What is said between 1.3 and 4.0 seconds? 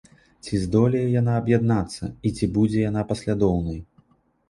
аб'яднацца і ці будзе яна паслядоўнай?